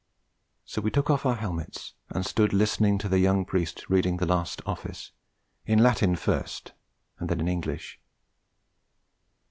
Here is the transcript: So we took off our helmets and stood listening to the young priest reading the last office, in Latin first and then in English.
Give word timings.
So 0.65 0.81
we 0.81 0.89
took 0.89 1.11
off 1.11 1.27
our 1.27 1.35
helmets 1.35 1.93
and 2.09 2.25
stood 2.25 2.53
listening 2.53 2.97
to 2.97 3.07
the 3.07 3.19
young 3.19 3.45
priest 3.45 3.87
reading 3.87 4.17
the 4.17 4.25
last 4.25 4.59
office, 4.65 5.11
in 5.67 5.77
Latin 5.77 6.15
first 6.15 6.73
and 7.19 7.29
then 7.29 7.39
in 7.39 7.47
English. 7.47 7.99